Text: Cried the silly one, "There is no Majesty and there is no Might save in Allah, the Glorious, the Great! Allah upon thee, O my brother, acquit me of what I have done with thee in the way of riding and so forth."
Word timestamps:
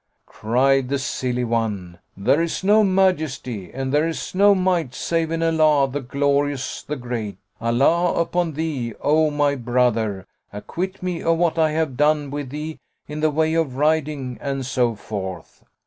Cried 0.25 0.89
the 0.89 0.97
silly 0.97 1.43
one, 1.43 1.99
"There 2.17 2.41
is 2.41 2.63
no 2.63 2.83
Majesty 2.83 3.71
and 3.71 3.93
there 3.93 4.07
is 4.07 4.33
no 4.33 4.55
Might 4.55 4.95
save 4.95 5.29
in 5.29 5.43
Allah, 5.43 5.87
the 5.91 6.01
Glorious, 6.01 6.81
the 6.81 6.95
Great! 6.95 7.37
Allah 7.61 8.15
upon 8.19 8.53
thee, 8.53 8.95
O 9.01 9.29
my 9.29 9.53
brother, 9.53 10.25
acquit 10.51 11.03
me 11.03 11.21
of 11.21 11.37
what 11.37 11.59
I 11.59 11.73
have 11.73 11.97
done 11.97 12.31
with 12.31 12.49
thee 12.49 12.79
in 13.07 13.19
the 13.19 13.29
way 13.29 13.53
of 13.53 13.75
riding 13.75 14.39
and 14.41 14.65
so 14.65 14.95
forth." 14.95 15.63